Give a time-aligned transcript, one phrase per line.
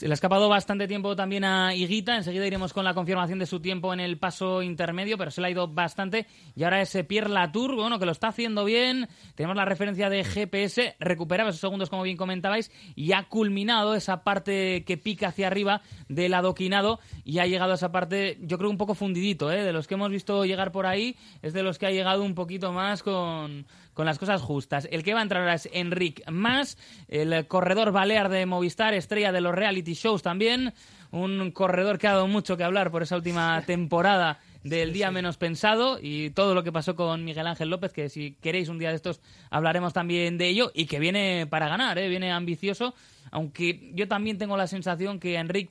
[0.00, 2.16] Se le ha escapado bastante tiempo también a Higuita.
[2.16, 5.48] Enseguida iremos con la confirmación de su tiempo en el paso intermedio, pero se le
[5.48, 6.26] ha ido bastante.
[6.56, 9.10] Y ahora es Pierre Latour, bueno, que lo está haciendo bien.
[9.34, 14.24] Tenemos la referencia de GPS, recuperaba esos segundos, como bien comentabais, y ha culminado esa
[14.24, 18.70] parte que pica hacia arriba del adoquinado y ha llegado a esa parte, yo creo,
[18.70, 19.64] un poco fundidito, ¿eh?
[19.64, 22.34] De los que hemos visto llegar por ahí, es de los que ha llegado un
[22.34, 23.66] poquito más con,
[24.00, 24.88] con las cosas justas.
[24.90, 29.30] El que va a entrar ahora es Enric Mas, el corredor balear de Movistar, estrella
[29.30, 30.72] de los reality shows también,
[31.10, 35.36] un corredor que ha dado mucho que hablar por esa última temporada del día menos
[35.36, 38.88] pensado y todo lo que pasó con Miguel Ángel López, que si queréis un día
[38.88, 42.08] de estos hablaremos también de ello y que viene para ganar, ¿eh?
[42.08, 42.94] viene ambicioso,
[43.30, 45.68] aunque yo también tengo la sensación que Enric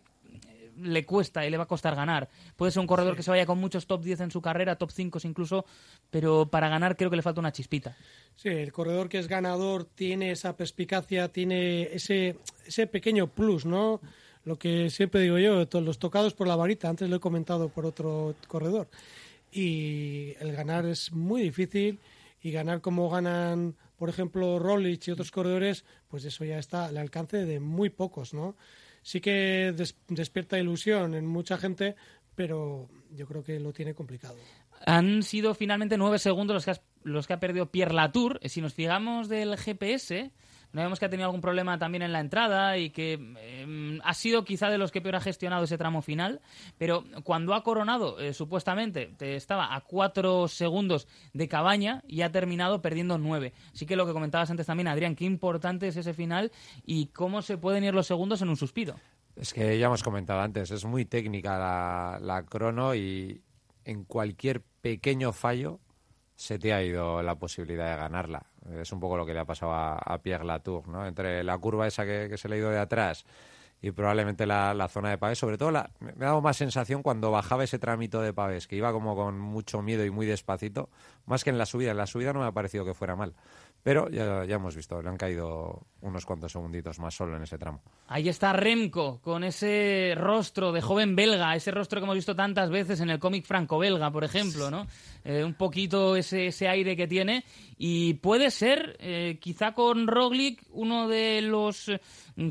[0.81, 2.29] le cuesta y le va a costar ganar.
[2.55, 4.91] Puede ser un corredor que se vaya con muchos top 10 en su carrera, top
[4.91, 5.65] 5 incluso,
[6.09, 7.95] pero para ganar creo que le falta una chispita.
[8.35, 14.01] Sí, el corredor que es ganador tiene esa perspicacia, tiene ese, ese pequeño plus, ¿no?
[14.45, 17.85] Lo que siempre digo yo, los tocados por la varita, antes lo he comentado por
[17.85, 18.87] otro corredor.
[19.51, 21.99] Y el ganar es muy difícil
[22.41, 26.97] y ganar como ganan, por ejemplo, Rolich y otros corredores, pues eso ya está al
[26.97, 28.55] alcance de muy pocos, ¿no?
[29.01, 29.73] Sí que
[30.07, 31.95] despierta ilusión en mucha gente,
[32.35, 34.37] pero yo creo que lo tiene complicado.
[34.85, 38.39] Han sido finalmente nueve segundos los que, los que ha perdido Pierre Latour.
[38.45, 40.31] Si nos fijamos del GPS,
[40.71, 44.13] no vemos que ha tenido algún problema también en la entrada y que em, ha
[44.13, 46.41] sido quizá de los que peor ha gestionado ese tramo final,
[46.77, 52.81] pero cuando ha coronado, eh, supuestamente, estaba a cuatro segundos de cabaña y ha terminado
[52.81, 53.53] perdiendo nueve.
[53.73, 56.51] Así que lo que comentabas antes también, Adrián, qué importante es ese final
[56.85, 58.95] y cómo se pueden ir los segundos en un suspiro.
[59.35, 63.41] Es que ya hemos comentado antes, es muy técnica la, la crono y
[63.85, 65.79] en cualquier pequeño fallo
[66.39, 68.41] se te ha ido la posibilidad de ganarla.
[68.79, 71.05] Es un poco lo que le ha pasado a, Pierre Latour, ¿no?
[71.05, 73.25] Entre la curva esa que, se le ha ido de atrás
[73.81, 75.37] y probablemente la, zona de Pavés.
[75.37, 78.77] Sobre todo la, me ha dado más sensación cuando bajaba ese trámite de Pavés, que
[78.77, 80.89] iba como con mucho miedo y muy despacito,
[81.25, 81.91] más que en la subida.
[81.91, 83.33] En la subida no me ha parecido que fuera mal.
[83.81, 87.57] Pero ya, ya hemos visto, le han caído unos cuantos segunditos más solo en ese
[87.57, 87.81] tramo.
[88.07, 92.69] Ahí está Remco, con ese rostro de joven belga, ese rostro que hemos visto tantas
[92.69, 94.85] veces en el cómic franco-belga, por ejemplo, ¿no?
[95.23, 97.45] Eh, un poquito ese, ese, aire que tiene.
[97.77, 102.01] Y puede ser, eh, quizá con Roglic, uno de los eh,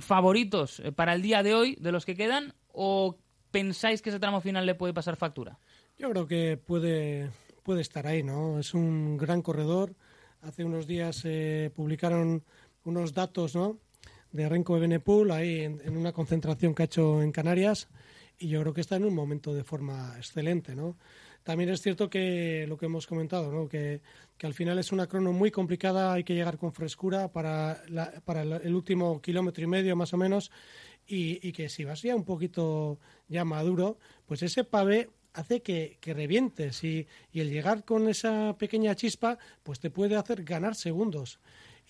[0.00, 3.18] favoritos para el día de hoy, de los que quedan, o
[3.50, 5.58] pensáis que ese tramo final le puede pasar factura?
[5.98, 7.30] Yo creo que puede,
[7.62, 8.58] puede estar ahí, ¿no?
[8.58, 9.94] Es un gran corredor
[10.42, 12.44] Hace unos días se publicaron
[12.84, 13.78] unos datos ¿no?
[14.30, 17.88] de Renko de Benepul ahí en, una concentración que ha hecho en Canarias
[18.38, 20.76] y yo creo que está en un momento de forma excelente.
[20.76, 20.96] ¿no?
[21.42, 23.68] También es cierto que lo que hemos comentado, ¿no?
[23.68, 24.00] que,
[24.36, 27.82] que al final es una crono muy complicada, hay que llegar con frescura para,
[28.24, 30.52] para el último kilómetro y medio más o menos
[31.04, 35.98] y, y, que si vas ya un poquito ya maduro, pues ese pavé hace que,
[36.00, 41.38] que revientes y, el llegar con esa pequeña chispa pues te puede hacer ganar segundos.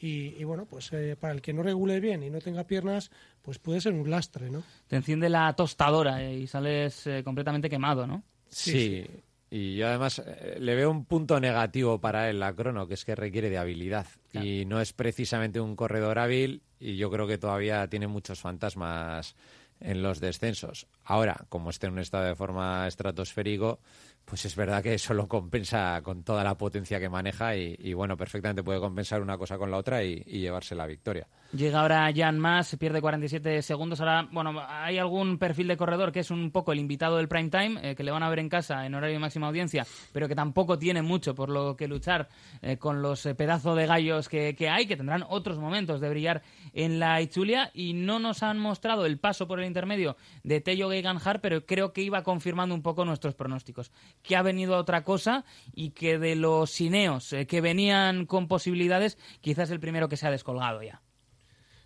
[0.00, 3.10] Y, bueno, pues eh, para el que no regule bien y no tenga piernas,
[3.42, 4.62] pues puede ser un lastre, ¿no?
[4.86, 8.22] Te enciende la tostadora eh, y sales eh, completamente quemado, ¿no?
[8.48, 9.04] Sí,
[9.50, 10.22] Y yo además
[10.60, 14.06] le veo un punto negativo para él, la crono, que es que requiere de habilidad.
[14.32, 19.34] Y no es precisamente un corredor hábil y yo creo que todavía tiene muchos fantasmas
[19.80, 20.86] en los descensos.
[21.04, 23.80] Ahora, como esté en un estado de forma estratosférico,
[24.28, 28.16] pues es verdad que eso lo compensa con toda la potencia que maneja y, bueno,
[28.16, 31.26] perfectamente puede compensar una cosa con la otra y, llevarse la victoria.
[31.52, 34.00] Llega ahora Jan Mas, pierde 47 segundos.
[34.00, 37.48] Ahora, bueno, hay algún perfil de corredor que es un poco el invitado del prime
[37.48, 40.28] time, eh, que le van a ver en casa en horario de máxima audiencia, pero
[40.28, 42.28] que tampoco tiene mucho por lo que luchar
[42.60, 46.42] eh, con los eh, pedazos de gallos que, hay, que tendrán otros momentos de brillar
[46.74, 50.90] en la Ichulia y no nos han mostrado el paso por el intermedio de Tello
[50.90, 53.90] Geiganhar, pero creo que iba confirmando un poco nuestros pronósticos
[54.22, 58.48] que ha venido a otra cosa y que de los cineos eh, que venían con
[58.48, 61.02] posibilidades, quizás el primero que se ha descolgado ya.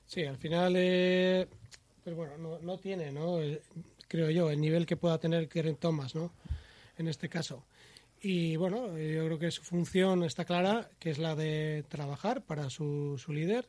[0.06, 1.46] Sí, al final, eh,
[2.04, 3.38] pues bueno, no, tiene, ¿no?
[4.08, 6.32] creo yo, el nivel que pueda tener Keren Thomas, ¿no?
[6.98, 7.64] En este caso.
[8.20, 12.68] Y bueno, yo creo que su función está clara, que es la de trabajar para
[12.70, 13.68] su, su líder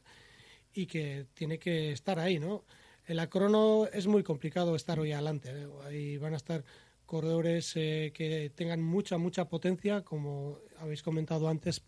[0.74, 2.64] y que tiene que estar ahí, ¿no?
[3.08, 5.50] En la crono es muy complicado estar hoy adelante.
[5.52, 5.68] ¿eh?
[5.86, 6.64] Ahí van a estar
[7.14, 11.84] corredores eh, que tengan mucha, mucha potencia, como habéis comentado antes,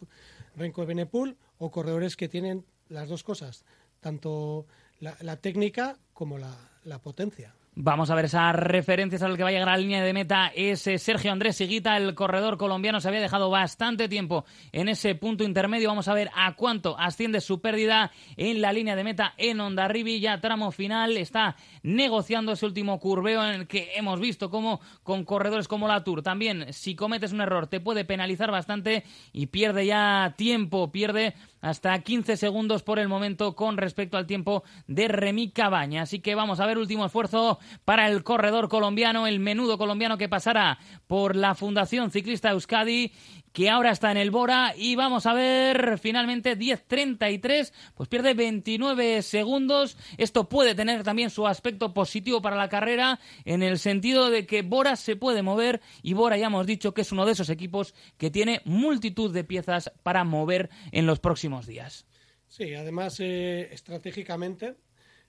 [0.55, 3.65] Renko de Benepul, o corredores que tienen las dos cosas,
[4.01, 4.67] tanto
[4.99, 7.55] la, técnica como la, potencia.
[7.77, 10.49] Vamos a ver esas referencias al que va a llegar a la línea de meta
[10.55, 13.01] es Sergio Andrés Siguita, el corredor colombiano.
[13.01, 15.89] Se había dejado bastante tiempo en ese punto intermedio.
[15.89, 20.21] Vamos a ver a cuánto asciende su pérdida en la línea de meta en Ondarribi.
[20.21, 25.25] Ya tramo final está negociando ese último curveo en el que hemos visto cómo con
[25.25, 29.85] corredores como la Tour también si cometes un error te puede penalizar bastante y pierde
[29.85, 31.33] ya tiempo, pierde
[31.65, 36.03] hasta 15 segundos por el momento con respecto al tiempo de Remy Cabaña.
[36.03, 40.29] Así que vamos a ver último esfuerzo para el corredor colombiano, el menudo colombiano que
[40.29, 40.77] pasará
[41.07, 43.11] por la Fundación Ciclista Euskadi
[43.55, 49.21] que ahora está en el Bora y vamos a ver finalmente 10.33, pues pierde 29
[49.21, 49.97] segundos.
[50.17, 54.61] Esto puede tener también su aspecto positivo para la carrera en el sentido de que
[54.61, 57.95] Bora se puede mover y Bora ya hemos dicho que es uno de esos equipos
[58.17, 62.05] que tiene multitud de piezas para mover en los próximos días.
[62.49, 64.75] Sí, además eh, estratégicamente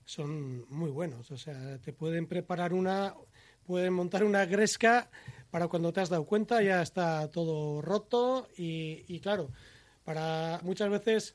[0.04, 3.14] son muy buenos, o sea, te pueden preparar una,
[3.66, 5.10] pueden montar una gresca
[5.50, 9.50] para cuando te has dado cuenta ya está todo roto y, claro,
[10.04, 11.34] para muchas veces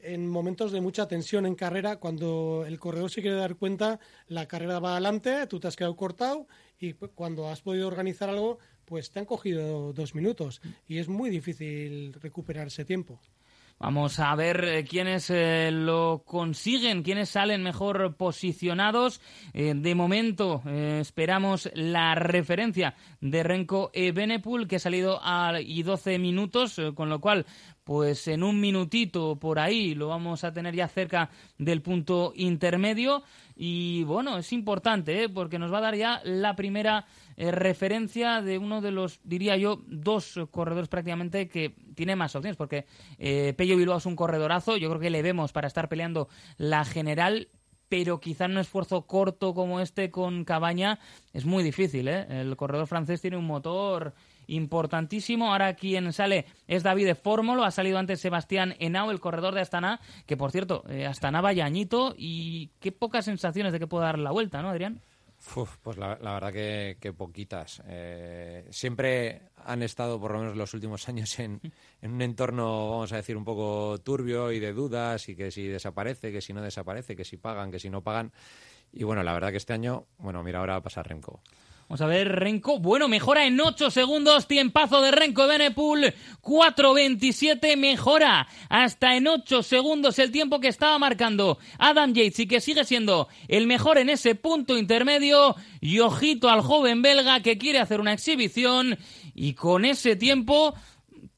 [0.00, 3.98] en momentos de mucha tensión en carrera, cuando el corredor se quiere dar cuenta,
[4.28, 6.46] la carrera va adelante, tú te has quedado cortado
[6.78, 11.28] y cuando has podido organizar algo, pues te han cogido dos minutos y es muy
[11.30, 13.20] difícil recuperar ese tiempo.
[13.80, 19.20] Vamos a ver eh, quiénes eh, lo consiguen, quiénes salen mejor posicionados.
[19.54, 26.18] Eh, de momento esperamos la referencia de Renko Benepul, que ha salido a y 12
[26.18, 27.46] minutos, con lo cual
[27.88, 33.22] pues en un minutito por ahí lo vamos a tener ya cerca del punto intermedio.
[33.56, 37.06] Y bueno, es importante porque nos va a dar ya la primera
[37.38, 42.58] eh, referencia de uno de los, diría yo, dos corredores prácticamente que tiene más opciones,
[42.58, 42.84] porque
[43.16, 46.84] eh, Pello Bilbao es un corredorazo, yo creo que le vemos para estar peleando la
[46.84, 47.48] general,
[47.88, 50.98] pero quizá en un esfuerzo corto como este con Cabaña
[51.32, 52.06] es muy difícil.
[52.08, 52.26] ¿eh?
[52.28, 54.12] El corredor francés tiene un motor
[54.48, 55.52] importantísimo.
[55.52, 60.00] Ahora quien sale es David Fórmulo, ha salido antes Sebastián Henao, el corredor de Astana,
[60.26, 64.18] que por cierto, eh, Astana vaya añito y qué pocas sensaciones de que pueda dar
[64.18, 65.00] la vuelta, ¿no, Adrián?
[65.82, 67.82] pues la, verdad que, poquitas.
[67.86, 71.60] Eh, siempre han estado, por lo menos los últimos años, en,
[72.02, 76.32] un entorno, vamos a decir, un poco turbio y de dudas y que si desaparece,
[76.32, 78.32] que si no desaparece, que si pagan, que si no pagan.
[78.92, 81.40] Y bueno, la verdad que este año, bueno, mira, ahora va a pasar Renko.
[81.88, 82.78] Vamos a ver, Renko.
[82.80, 84.46] Bueno, mejora en 8 segundos.
[84.46, 86.12] Tiempazo de Renko Benepool.
[86.42, 88.46] 4.27 mejora.
[88.68, 93.28] Hasta en 8 segundos el tiempo que estaba marcando Adam Yates y que sigue siendo
[93.48, 95.56] el mejor en ese punto intermedio.
[95.80, 98.98] Y ojito al joven belga que quiere hacer una exhibición.
[99.34, 100.74] Y con ese tiempo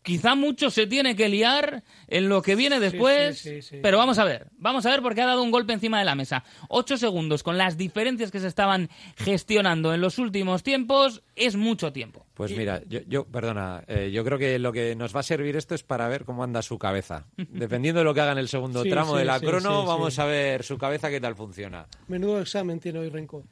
[0.03, 3.47] Quizá mucho se tiene que liar en lo que viene después,
[3.83, 6.15] pero vamos a ver, vamos a ver porque ha dado un golpe encima de la
[6.15, 6.43] mesa.
[6.69, 11.93] Ocho segundos con las diferencias que se estaban gestionando en los últimos tiempos es mucho
[11.93, 12.25] tiempo.
[12.33, 15.75] Pues mira, yo, perdona, eh, yo creo que lo que nos va a servir esto
[15.75, 17.27] es para ver cómo anda su cabeza.
[17.37, 20.65] Dependiendo de lo que haga en el segundo tramo de la crono, vamos a ver
[20.65, 21.87] su cabeza qué tal funciona.
[22.09, 23.45] Menudo examen tiene hoy Renko.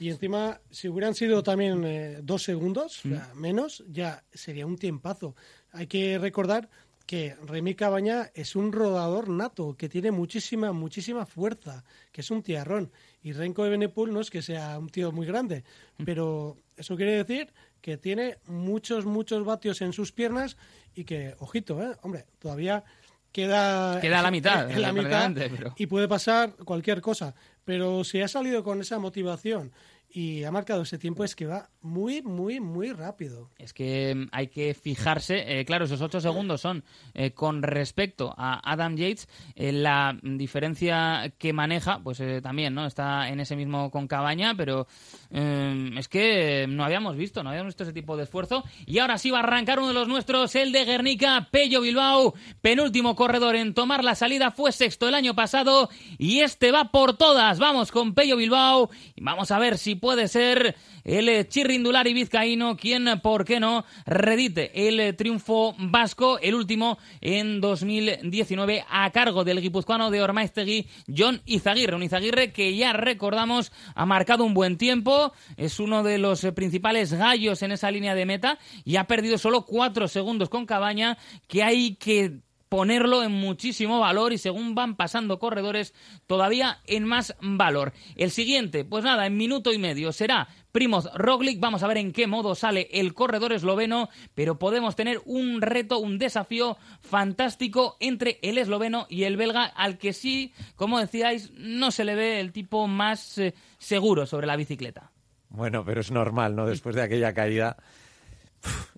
[0.00, 3.02] Y encima, si hubieran sido también eh, dos segundos,
[3.34, 5.36] menos, ya sería un tiempazo.
[5.74, 6.68] Hay que recordar
[7.06, 12.42] que Remy Cabaña es un rodador nato, que tiene muchísima, muchísima fuerza, que es un
[12.42, 12.90] tiarrón.
[13.22, 15.64] Y Renko de Benepul no es que sea un tío muy grande,
[16.04, 20.56] pero eso quiere decir que tiene muchos, muchos vatios en sus piernas
[20.94, 21.96] y que, ojito, ¿eh?
[22.02, 22.84] hombre, todavía
[23.30, 24.00] queda...
[24.00, 24.70] Queda la mitad.
[24.76, 25.30] la mitad
[25.76, 27.34] y puede pasar cualquier cosa.
[27.64, 29.72] Pero si ha salido con esa motivación
[30.16, 33.50] y ha marcado ese tiempo es que va muy, muy, muy rápido.
[33.58, 38.32] Es que mm, hay que fijarse, eh, claro, esos ocho segundos son eh, con respecto
[38.36, 42.86] a Adam Yates, eh, la diferencia que maneja, pues también, ¿no?
[42.86, 44.86] Está en ese mismo con Cabaña, pero
[45.30, 48.62] es que no habíamos visto, no habíamos visto ese tipo de esfuerzo.
[48.86, 52.34] Y ahora sí va a arrancar uno de los nuestros, el de Guernica, Pello Bilbao,
[52.60, 57.16] penúltimo corredor en tomar la salida, fue sexto el año pasado y este va por
[57.16, 57.58] todas.
[57.58, 62.76] Vamos con Pello Bilbao y vamos a ver si puede ser el chirrindular y vizcaíno
[62.76, 69.62] quien, por qué no, redite el triunfo vasco, el último en 2019 a cargo del
[69.62, 71.96] guipuzcoano de Ormaiztegui, John Izaguirre.
[71.96, 77.14] Un Izaguirre que ya recordamos ha marcado un buen tiempo, es uno de los principales
[77.14, 81.16] gallos en esa línea de meta y ha perdido solo cuatro segundos con Cabaña
[81.48, 82.43] que hay que
[82.74, 85.94] ponerlo en muchísimo valor y según van pasando corredores
[86.26, 87.92] todavía en más valor.
[88.16, 91.60] El siguiente, pues nada, en minuto y medio será Primoz Roglic.
[91.60, 96.00] Vamos a ver en qué modo sale el corredor esloveno, pero podemos tener un reto,
[96.00, 101.92] un desafío fantástico entre el esloveno y el belga, al que sí, como decíais, no
[101.92, 105.12] se le ve el tipo más eh, seguro sobre la bicicleta.
[105.48, 106.66] Bueno, pero es normal, ¿no?
[106.66, 107.76] Después de aquella caída.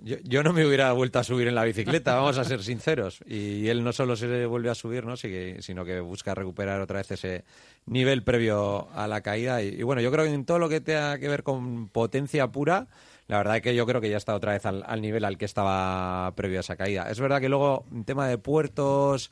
[0.03, 3.21] Yo, no me hubiera vuelto a subir en la bicicleta, vamos a ser sinceros.
[3.27, 5.17] Y él no solo se vuelve a subir, ¿no?
[5.17, 7.45] sino que busca recuperar otra vez ese
[7.87, 9.63] nivel previo a la caída.
[9.63, 12.89] Y, bueno, yo creo que en todo lo que tenga que ver con potencia pura,
[13.27, 15.45] la verdad es que yo creo que ya está otra vez al, nivel al que
[15.45, 17.11] estaba previo a esa caída.
[17.11, 19.31] Es verdad que luego, en tema de puertos,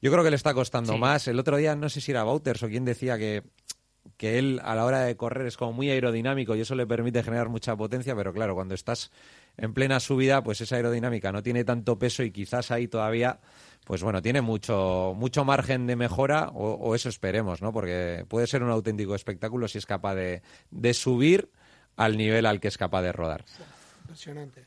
[0.00, 1.26] yo creo que le está costando más.
[1.26, 3.42] El otro día, no sé si era Wouters o quien decía que
[4.16, 7.22] que él a la hora de correr es como muy aerodinámico y eso le permite
[7.22, 9.10] generar mucha potencia, pero claro, cuando estás
[9.56, 13.40] en plena subida, pues esa aerodinámica no tiene tanto peso y quizás ahí todavía,
[13.84, 17.72] pues bueno, tiene mucho, mucho margen de mejora, o, eso esperemos, ¿no?
[17.72, 21.50] Porque puede ser un auténtico espectáculo si es capaz de, de subir
[21.96, 23.44] al nivel al que es capaz de rodar.
[24.02, 24.64] Impresionante.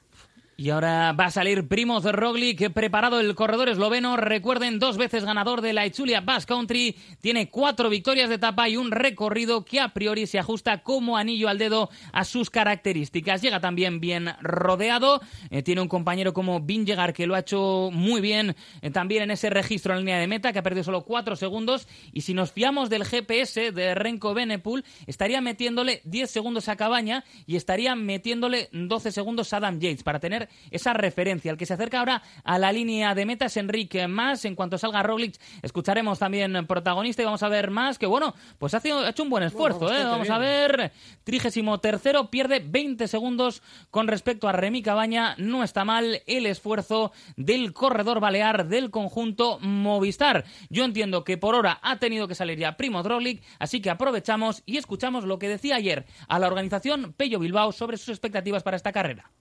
[0.60, 4.18] Y ahora va a salir Primoz Roglic, preparado el corredor esloveno.
[4.18, 6.98] Recuerden, dos veces ganador de la Itzulia Bass Country.
[7.22, 11.48] Tiene cuatro victorias de etapa y un recorrido que a priori se ajusta como anillo
[11.48, 13.42] al dedo a sus características.
[13.42, 15.22] Llega también bien rodeado.
[15.50, 19.32] Eh, tiene un compañero como Vingegaard que lo ha hecho muy bien eh, también en
[19.32, 21.88] ese registro en línea de meta, que ha perdido solo cuatro segundos.
[22.12, 27.24] Y si nos fiamos del GPS de Renko Benepul, estaría metiéndole 10 segundos a Cabaña
[27.46, 31.52] y estaría metiéndole 12 segundos a Adam Yates para tener esa referencia.
[31.52, 34.46] El que se acerca ahora a la línea de metas, Enrique Más.
[34.46, 38.74] En cuanto salga Roglic, escucharemos también protagonista y vamos a ver más que, bueno, pues
[38.74, 39.94] ha, hecho un buen esfuerzo.
[39.94, 40.04] ¿eh?
[40.04, 40.92] Vamos a ver.
[41.24, 45.36] Trigésimo tercero, pierde 20 segundos con respecto a Remy Cabaña.
[45.38, 50.46] No está mal el esfuerzo del corredor balear del conjunto Movistar.
[50.70, 54.64] Yo entiendo que por hora ha tenido que salir ya Primo Roglic, así que aprovechamos
[54.66, 58.78] y escuchamos lo que decía ayer a la organización Pello Bilbao sobre sus expectativas para
[58.78, 59.32] esta carrera.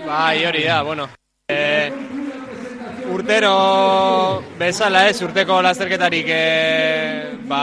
[0.00, 1.08] Bai, hori da, bueno.
[1.48, 1.92] E,
[3.12, 7.62] urtero bezala ez, urteko lasterketarik e, ba,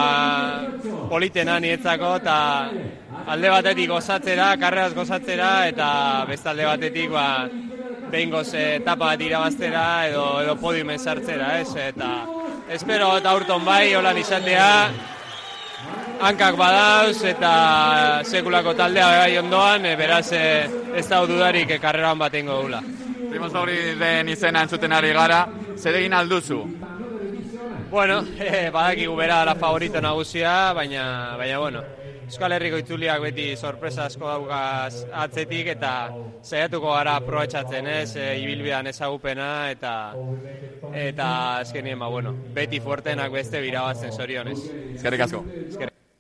[1.10, 2.38] politena nietzako, eta
[3.26, 5.90] alde batetik gozatzera, karreraz gozatzera, eta
[6.30, 7.28] beste alde batetik ba,
[8.10, 11.70] behin goz etapa bat irabaztera edo, edo podiumen sartzera, ez?
[11.90, 12.10] Eta
[12.74, 14.70] espero eta urton bai, holan izaldea,
[16.20, 17.52] hankak badauz eta
[18.28, 20.44] sekulako taldea bai ondoan, e, beraz e,
[20.96, 22.82] ez da dudarik e, karreran bat ingo gula.
[23.30, 23.54] Primoz
[24.00, 25.46] den izena entzuten ari gara,
[25.78, 26.64] zer egin alduzu?
[27.90, 31.84] Bueno, e, badakigu bera la favorito nagusia, baina, baina bueno,
[32.30, 35.94] Euskal Herriko itzuliak beti sorpresa asko daukaz atzetik eta
[36.44, 39.94] saiatuko gara aprobetsatzen ez, e, ibilbidean ezagupena eta
[40.94, 41.30] eta
[41.64, 44.60] azkenien, ba, bueno, beti fuertenak beste birabatzen sorionez.
[45.00, 45.46] Eskerrik asko.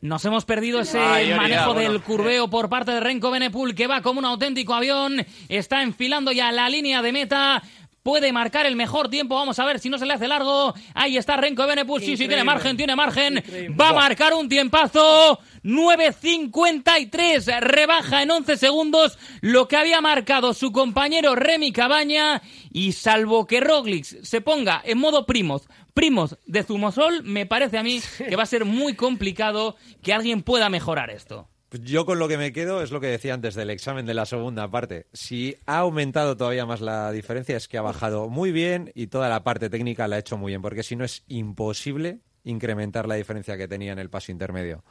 [0.01, 0.97] Nos hemos perdido ese
[1.35, 5.25] manejo del curveo por parte de Renko Benepul que va como un auténtico avión.
[5.49, 7.61] Está enfilando ya la línea de meta
[8.03, 9.35] puede marcar el mejor tiempo.
[9.35, 10.73] Vamos a ver si no se le hace largo.
[10.93, 12.01] Ahí está Renko Benepul.
[12.01, 13.43] Sí, sí, tiene margen, tiene margen.
[13.79, 15.39] Va a marcar un tiempazo.
[15.63, 17.59] 9.53.
[17.59, 22.41] Rebaja en 11 segundos lo que había marcado su compañero Remy Cabaña.
[22.71, 27.83] Y salvo que Roglic se ponga en modo primos primos de Zumosol, me parece a
[27.83, 31.47] mí que va a ser muy complicado que alguien pueda mejorar esto.
[31.69, 34.15] Pues yo con lo que me quedo es lo que decía antes del examen de
[34.15, 35.05] la segunda parte.
[35.13, 39.29] Si ha aumentado todavía más la diferencia es que ha bajado muy bien y toda
[39.29, 43.15] la parte técnica la ha hecho muy bien, porque si no es imposible incrementar la
[43.15, 44.83] diferencia que tenía en el paso intermedio.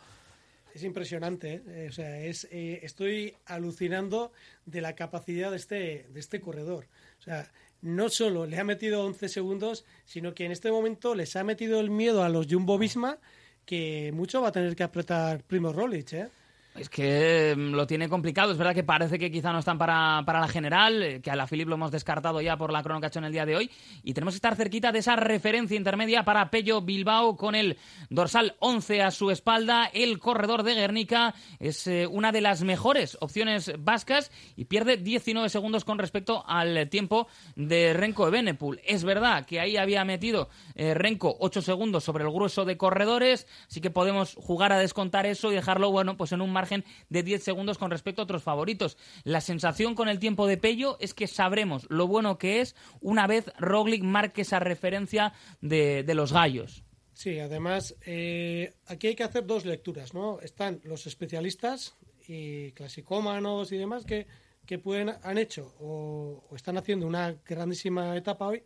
[0.73, 1.89] Es impresionante, ¿eh?
[1.89, 4.31] o sea, es, eh, estoy alucinando
[4.65, 6.87] de la capacidad de este, de este corredor.
[7.19, 7.51] O sea,
[7.83, 11.81] no solo le ha metido 11 segundos, sino que en este momento les ha metido
[11.81, 13.19] el miedo a los Jumbo Visma,
[13.65, 16.29] que mucho va a tener que apretar Primo Roglic, ¿eh?
[16.79, 18.53] Es que mm, lo tiene complicado.
[18.53, 21.37] Es verdad que parece que quizá no están para, para la general, eh, que a
[21.37, 23.47] la Philip lo hemos descartado ya por la crono que ha hecho en el día
[23.47, 23.71] de hoy.
[24.03, 27.77] Y tenemos que estar cerquita de esa referencia intermedia para Pello Bilbao con el
[28.11, 29.91] dorsal 11 a su espalda.
[29.93, 35.49] El corredor de Guernica es eh, una de las mejores opciones vascas y pierde 19
[35.49, 38.81] segundos con respecto al tiempo de Renko de Benepul.
[38.85, 43.47] Es verdad que ahí había metido eh, Renko 8 segundos sobre el grueso de corredores,
[43.69, 46.68] así que podemos jugar a descontar eso y dejarlo, bueno, pues en un margen
[47.09, 48.97] de 10 segundos con respecto a otros favoritos.
[49.25, 53.27] La sensación con el tiempo de Pello es que sabremos lo bueno que es una
[53.27, 56.83] vez Roglic marque esa referencia de, los gallos.
[57.13, 60.41] Sí, además, eh, aquí hay que hacer dos lecturas, ¿no?
[60.41, 61.97] Están los especialistas
[62.29, 64.27] y clasicómanos y demás que,
[64.67, 68.63] que pueden, han hecho o, están haciendo una grandísima etapa hoy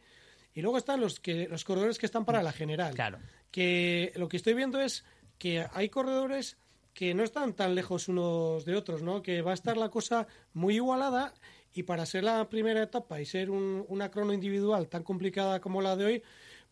[0.53, 2.95] Y luego están los, que, los corredores que están para la general.
[2.95, 3.19] Claro.
[3.51, 5.05] Que lo que estoy viendo es
[5.39, 6.59] que hay corredores
[6.95, 9.23] que no están tan lejos unos de otros, ¿no?
[9.23, 11.33] Que va a estar la cosa muy igualada
[11.73, 15.81] y para ser la primera etapa y ser un- una crono individual tan complicada como
[15.83, 16.23] la de hoy,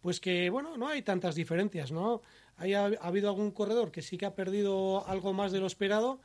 [0.03, 2.23] pues que, bueno, no hay tantas diferencias, ¿no?
[2.57, 5.67] Hay, ha, ha habido algún corredor que sí que ha perdido algo más de lo
[5.67, 6.21] esperado,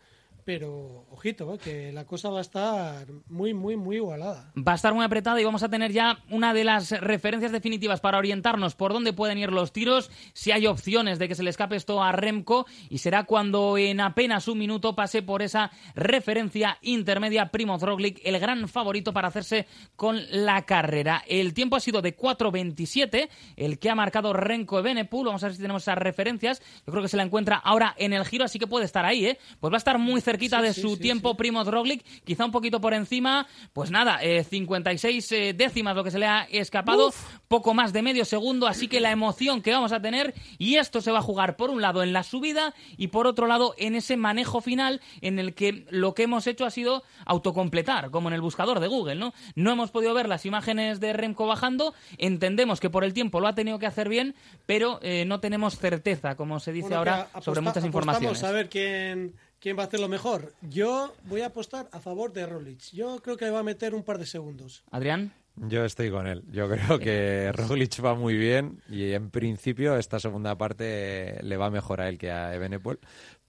[0.45, 1.57] pero, ojito, ¿eh?
[1.57, 4.51] que la cosa va a estar muy, muy, muy igualada.
[4.55, 7.99] Va a estar muy apretada y vamos a tener ya una de las referencias definitivas
[7.99, 11.49] para orientarnos por dónde pueden ir los tiros, si hay opciones de que se le
[11.49, 16.77] escape esto a Remco y será cuando en apenas un minuto pase por esa referencia
[16.83, 21.23] intermedia Primoz Roglic, el gran favorito para hacerse con la carrera.
[21.27, 25.55] El tiempo ha sido de 4.27, el que ha marcado Remco Evenepoel, vamos a ver
[25.55, 28.59] si tenemos esas referencias, yo creo que se la encuentra ahora en el giro, así
[28.59, 29.39] que puede estar ahí, ¿eh?
[29.59, 31.35] Pues va a estar muy cerquita Sí, de sí, su sí, tiempo.
[31.35, 36.11] Primoz Roglic, quizá un poquito por encima, pues nada, eh, 56 eh, décimas lo que
[36.11, 37.13] se le ha escapado,
[37.47, 41.01] poco más de medio segundo, así que la emoción que vamos a tener y esto
[41.01, 43.95] se va a jugar por un lado en la subida y por otro lado en
[43.95, 48.33] ese manejo final en el que lo que hemos hecho ha sido autocompletar, como en
[48.33, 49.33] el buscador de Google, ¿no?
[49.55, 53.47] No hemos podido ver las imágenes de Remco bajando, entendemos que por el tiempo lo
[53.47, 57.29] ha tenido que hacer bien, pero eh, no tenemos certeza, como se dice Bueno, ahora,
[57.41, 58.29] sobre muchas informaciones.
[58.29, 60.53] apostamos a ver quién, quién va a hacerlo mejor.
[60.61, 62.91] Yo voy a apostar a favor de Roglic.
[62.91, 64.83] Yo creo que va a meter un par de segundos.
[64.91, 65.33] Adrián.
[65.55, 66.43] Yo estoy con él.
[66.51, 71.71] Yo creo que Roglic va muy bien y en principio esta segunda parte le va
[71.71, 72.99] mejor a él que a Evenepoel.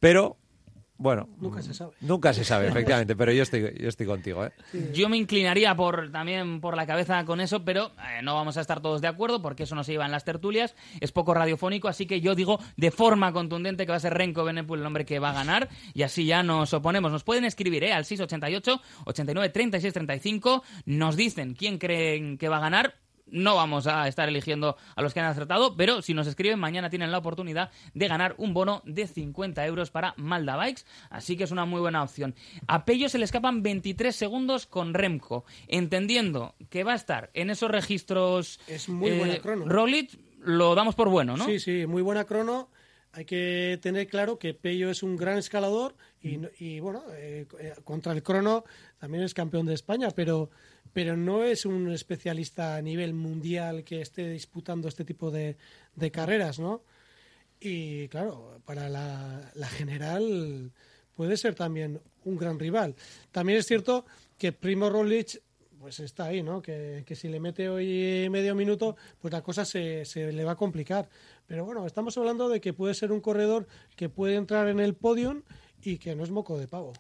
[0.00, 0.38] Pero,
[0.98, 1.28] bueno...
[1.40, 1.92] Nunca se sabe.
[2.00, 4.52] Nunca se sabe, efectivamente, pero yo estoy, yo estoy contigo, ¿eh?
[4.92, 8.60] Yo me inclinaría por también por la cabeza con eso, pero eh, no vamos a
[8.60, 11.88] estar todos de acuerdo porque eso no se lleva en las tertulias, es poco radiofónico,
[11.88, 15.04] así que yo digo de forma contundente que va a ser Renko Benepul el hombre
[15.04, 17.12] que va a ganar y así ya nos oponemos.
[17.12, 17.92] Nos pueden escribir ¿eh?
[17.92, 23.05] al 688 89 36 35, nos dicen quién creen que va a ganar.
[23.28, 26.90] No vamos a estar eligiendo a los que han acertado, pero si nos escriben, mañana
[26.90, 31.45] tienen la oportunidad de ganar un bono de 50 euros para Malda Bikes, así que
[31.45, 32.35] es una muy buena opción.
[32.68, 37.50] A Pello se le escapan 23 segundos con Remco, entendiendo que va a estar en
[37.50, 38.61] esos registros.
[38.66, 39.66] Es muy buena crono.
[39.66, 41.45] Roglic lo damos por bueno, ¿no?
[41.47, 42.71] Sí, sí, muy buena crono.
[43.12, 47.47] Hay que tener claro que Pello es un gran escalador y, no- y, bueno, eh,
[47.59, 48.64] eh, contra el crono
[48.99, 50.50] también es campeón de España, pero,
[50.93, 55.57] pero no es un especialista a nivel mundial que esté disputando este tipo de,
[56.12, 56.83] carreras, ¿no?
[57.61, 60.71] Y claro, para la, la general
[61.14, 62.95] puede ser también un gran rival.
[63.33, 64.05] También es cierto
[64.38, 65.40] que Primo Roglic
[65.79, 66.61] pues está ahí, ¿no?
[66.61, 70.53] Que, que si le mete hoy medio minuto, pues la cosa se, se le va
[70.53, 71.09] a complicar.
[71.46, 74.94] Pero bueno, estamos hablando de que puede ser un corredor que puede entrar en el
[74.94, 75.42] podium
[75.83, 76.92] y que no es moco de pavo.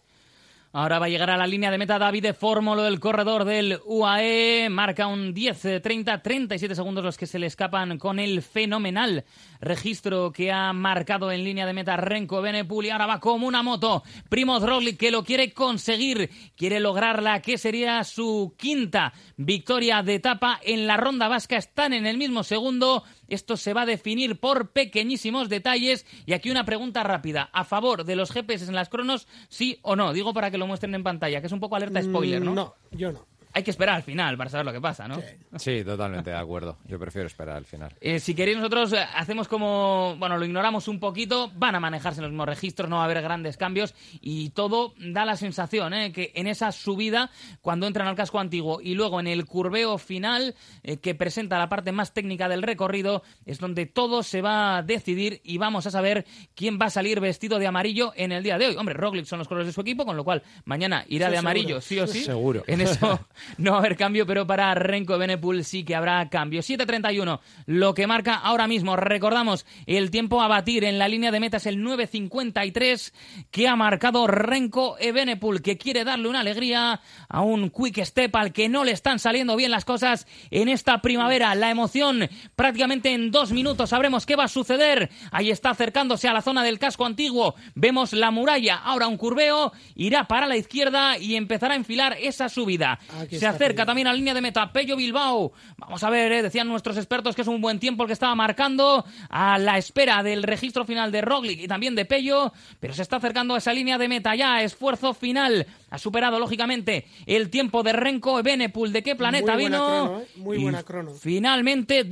[0.78, 3.80] Ahora va a llegar a la línea de meta David de Fórmulo, el corredor del
[3.86, 4.68] UAE.
[4.68, 9.24] Marca un 10, 30, 37 segundos los que se le escapan con el fenomenal
[9.58, 12.84] registro que ha marcado en línea de meta Renko Benepul.
[12.84, 14.02] Y ahora va como una moto.
[14.28, 16.28] Primoz Roglic que lo quiere conseguir.
[16.58, 21.56] Quiere lograrla, que sería su quinta victoria de etapa en la ronda vasca.
[21.56, 23.02] Están en el mismo segundo.
[23.28, 26.06] Esto se va a definir por pequeñísimos detalles.
[26.26, 27.50] Y aquí una pregunta rápida.
[27.52, 30.12] ¿A favor de los GPS en las cronos, sí o no?
[30.12, 32.52] Digo para que lo muestren en pantalla, que es un poco alerta spoiler, ¿no?
[32.52, 33.26] Mm, No, yo no.
[33.56, 35.18] Hay que esperar al final para saber lo que pasa, ¿no?
[35.56, 36.76] Sí, totalmente de acuerdo.
[36.84, 37.90] Yo prefiero esperar al final.
[38.02, 42.20] Eh, si queréis nosotros eh, hacemos como, bueno, lo ignoramos un poquito, van a manejarse
[42.20, 46.12] los mismos registros, no va a haber grandes cambios y todo da la sensación eh,
[46.12, 47.30] que en esa subida,
[47.62, 51.70] cuando entran al casco antiguo y luego en el curveo final eh, que presenta la
[51.70, 55.90] parte más técnica del recorrido, es donde todo se va a decidir y vamos a
[55.90, 58.76] saber quién va a salir vestido de amarillo en el día de hoy.
[58.76, 61.36] Hombre, Roglic son los colores de su equipo, con lo cual mañana irá Sí, de
[61.38, 61.38] seguro.
[61.38, 62.22] amarillo, sí o sí.
[62.22, 62.62] Seguro.
[62.66, 63.18] En eso
[63.58, 66.60] no va a haber cambio, pero para Renko Benepul sí que habrá cambio.
[66.60, 68.96] 7.31, lo que marca ahora mismo.
[68.96, 73.12] Recordamos, el tiempo a batir en la línea de meta es el 9.53
[73.50, 78.52] que ha marcado Renko Benepul, que quiere darle una alegría a un quick step al
[78.52, 81.54] que no le están saliendo bien las cosas en esta primavera.
[81.54, 85.10] La emoción prácticamente en dos minutos sabremos qué va a suceder.
[85.30, 87.54] Ahí está acercándose a la zona del casco antiguo.
[87.74, 92.48] Vemos la muralla, ahora un curveo, irá para la izquierda y empezará a enfilar esa
[92.48, 92.98] subida.
[93.20, 93.86] Aquí Se acerca Pello.
[93.86, 95.52] también a la línea de meta Pello Bilbao.
[95.78, 98.34] Vamos a ver, eh, decían nuestros expertos que es un buen tiempo el que estaba
[98.34, 103.02] marcando a la espera del registro final de Roglic y también de Pello, pero se
[103.02, 104.62] está acercando a esa línea de meta ya.
[104.62, 105.66] Esfuerzo final.
[105.90, 108.92] Ha superado, lógicamente, el tiempo de Renko Benepul.
[108.92, 109.78] ¿De qué planeta Muy vino?
[109.78, 110.26] crono, ¿eh?
[110.36, 111.10] Muy Y buena crono.
[111.12, 112.04] Finalmente,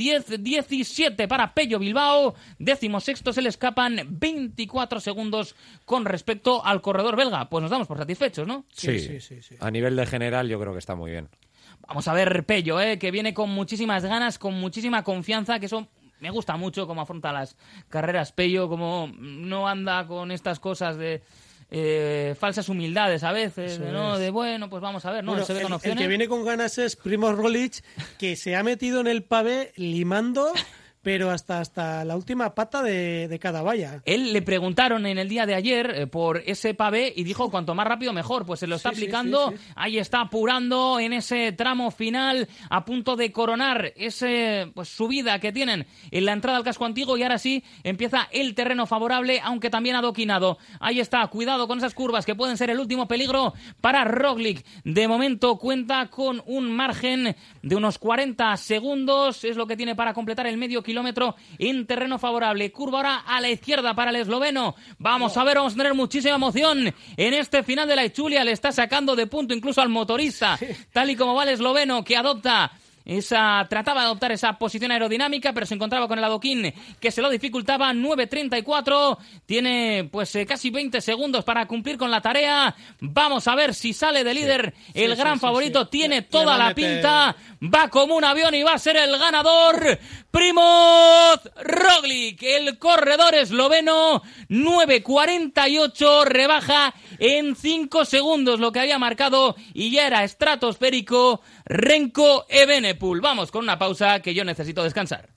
[0.48, 2.34] 10-17 para Pello Bilbao.
[2.58, 7.48] Décimo sexto se le escapan 24 segundos con respecto al corredor belga.
[7.48, 8.64] Pues nos damos por satisfechos, ¿no?
[8.72, 9.56] Sí, sí, sí, sí.
[9.60, 11.28] A nivel de general, yo creo que está muy bien.
[11.86, 12.98] Vamos a ver Pello, ¿eh?
[12.98, 15.86] que viene con muchísimas ganas, con muchísima confianza, que eso
[16.18, 17.56] me gusta mucho cómo afronta las
[17.90, 21.22] carreras Pello, cómo no anda con estas cosas de
[21.70, 24.14] eh, falsas humildades a veces, Eso ¿no?
[24.14, 24.20] es.
[24.20, 25.32] De bueno, pues vamos a ver, ¿no?
[25.32, 26.00] Bueno, Se ve el, con el opciones.
[26.00, 27.84] que viene con ganas es Primo Roglic,
[28.16, 30.54] que se ha metido en el pavé limando,
[31.04, 34.00] pero hasta, hasta la última pata de, de cada valla.
[34.06, 37.74] Él le preguntaron en el día de ayer eh, por ese pavé y dijo cuanto
[37.74, 38.46] más rápido mejor.
[38.46, 39.50] Pues se lo está Sí, sí, aplicando.
[39.50, 39.64] sí, sí.
[39.76, 45.52] Ahí está apurando en ese tramo final a punto de coronar ese pues subida que
[45.52, 49.68] tienen en la entrada al casco antiguo y ahora sí empieza el terreno favorable, aunque
[49.68, 50.56] también adoquinado.
[50.80, 54.64] Ahí está, cuidado con esas curvas que pueden ser el último peligro para Roglic.
[54.84, 60.14] De momento cuenta con un margen de unos 40 segundos, es lo que tiene para
[60.14, 60.93] completar el medio kilómetro
[61.58, 62.70] en terreno favorable.
[62.72, 64.74] Curva ahora a la izquierda para el esloveno.
[64.98, 68.44] Vamos a ver, vamos a tener muchísima emoción en este final de la Ichulia.
[68.44, 70.58] Le está sacando de punto incluso al motorista,
[70.92, 72.72] tal y como va el esloveno que adopta
[73.04, 77.20] esa trataba de adoptar esa posición aerodinámica, pero se encontraba con el adoquín que se
[77.22, 77.92] lo dificultaba.
[77.92, 79.18] 9.34.
[79.46, 82.74] Tiene pues eh, casi 20 segundos para cumplir con la tarea.
[83.00, 84.74] Vamos a ver si sale de líder.
[84.94, 87.36] el sí, gran sí, favorito tiene toda la meter- pinta.
[87.62, 89.98] Va como un avión y va a ser el ganador.
[90.30, 94.22] Primoz Roglic, el corredor esloveno.
[94.48, 96.24] 9.48.
[96.24, 103.20] Rebaja en 5 segundos lo que había marcado y ya era estratosférico Renko Ebenepul.
[103.20, 105.33] Vamos con una pausa que yo necesito descansar.